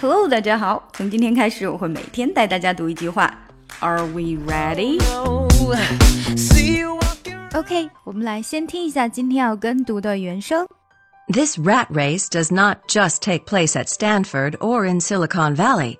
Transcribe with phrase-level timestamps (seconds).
[0.00, 0.88] Hello，大家好。
[0.92, 3.32] 从今天开始，我会每天带大家读一句话。
[3.80, 5.00] Are we ready?
[7.54, 10.66] OK，我们来先听一下今天要跟读的原声。
[11.28, 15.98] This rat race does not just take place at Stanford or in Silicon Valley.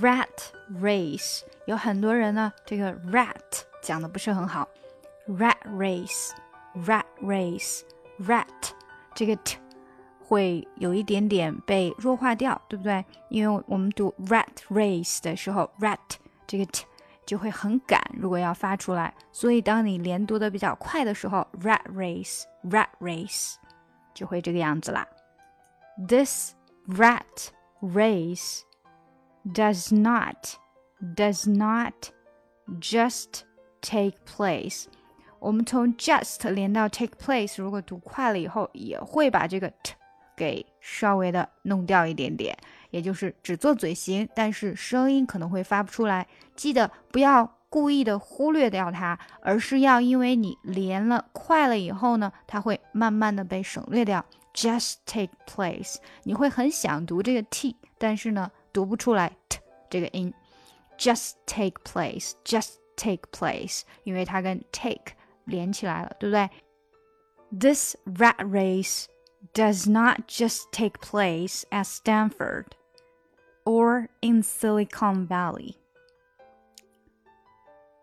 [0.00, 3.34] Rat race 有很多人呢，这个 rat
[3.82, 4.68] 讲的不是很好。
[5.28, 8.46] Rat race，rat race，rat
[9.14, 9.56] 这个 t
[10.28, 13.04] 会有一点点被弱化掉，对不对？
[13.28, 15.98] 因为我们读 rat race 的时候，rat
[16.46, 16.84] 这个 t
[17.26, 23.54] 就会很赶，如果要发出来，所以当你连读的比较快的时候，rat race，rat race
[24.14, 25.06] 就会这个样子啦。
[26.08, 26.54] This
[26.86, 27.48] rat
[27.80, 28.60] race
[29.46, 30.56] does not
[31.16, 32.10] does not
[32.80, 33.42] just
[33.80, 34.86] take place。
[35.38, 39.94] 我们从 just 连到 take place，如果读快了以后，也会把这个 t
[40.39, 42.57] 给稍微的弄掉一点点，
[42.91, 46.25] 也就是只做嘴型，但是声音可能会发不出来。
[46.55, 54.25] 记得不要故意的忽略掉它，而是要因为你连了快了以后呢，它会慢慢的被省略掉。
[54.53, 60.33] Just take place，你会很想读这个 t，但是呢读不出来 t 这个音。
[60.97, 65.13] Just take place，just take place，因为它跟 take
[65.43, 66.49] 连起来了，对不对
[67.59, 69.05] ？This rat race。
[69.53, 72.75] Does not just take place at Stanford
[73.65, 75.77] or in Silicon Valley.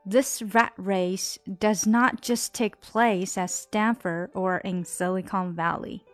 [0.04, 6.04] This rat race does not just take place at Stanford or in Silicon Valley.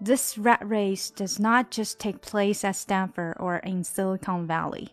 [0.00, 4.90] This rat race does not just take place at Stanford or in Silicon Valley.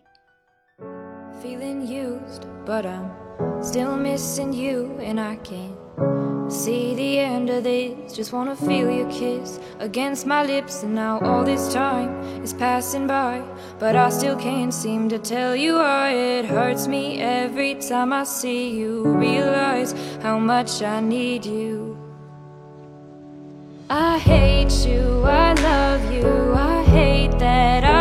[1.42, 3.12] Feeling used, but I'm
[3.62, 5.76] still missing you, and I can't
[6.52, 10.84] See the end of this, just wanna feel your kiss against my lips.
[10.84, 12.10] And now all this time
[12.44, 13.42] is passing by,
[13.80, 18.26] but I still can't seem to tell you why it hurts me every time I
[18.26, 19.04] see you.
[19.04, 21.98] Realize how much I need you.
[23.90, 28.01] I hate you, I love you, I hate that I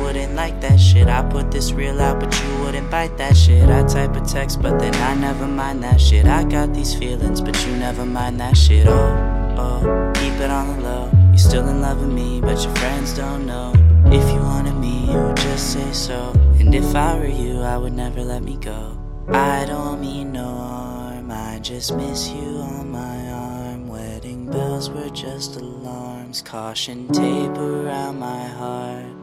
[1.01, 1.09] shit.
[1.09, 3.69] I put this real out, but you wouldn't bite that shit.
[3.69, 6.25] I type a text, but then I never mind that shit.
[6.25, 8.87] I got these feelings, but you never mind that shit.
[8.87, 11.09] Oh, oh, keep it on the low.
[11.29, 13.73] You're still in love with me, but your friends don't know.
[14.07, 16.33] If you wanted me, you would just say so.
[16.59, 18.97] And if I were you, I would never let me go.
[19.29, 25.09] I don't mean no harm, I just miss you on my arm Wedding bells were
[25.09, 29.20] just alarms, caution tape around my heart.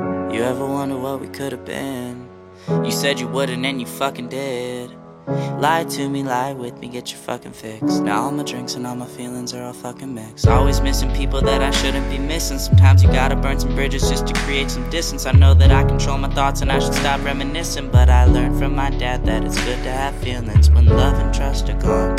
[0.00, 2.26] You ever wonder what we could have been?
[2.68, 4.90] You said you wouldn't and you fucking did.
[5.26, 7.82] Lie to me, lie with me, get your fucking fix.
[7.98, 10.46] Now all my drinks and all my feelings are all fucking mixed.
[10.46, 12.58] Always missing people that I shouldn't be missing.
[12.58, 15.26] Sometimes you gotta burn some bridges just to create some distance.
[15.26, 17.90] I know that I control my thoughts and I should stop reminiscing.
[17.90, 21.34] But I learned from my dad that it's good to have feelings when love and
[21.34, 22.18] trust are gone.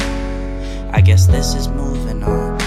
[0.94, 2.62] I guess this is moving on.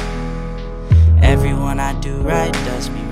[1.22, 3.03] Everyone I do right does me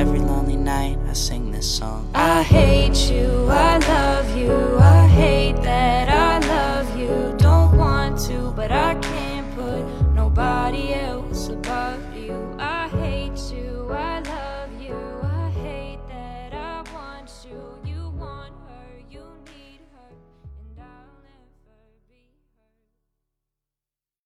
[0.00, 2.10] every lonely night I sing this song.
[2.14, 4.09] I hate you, I love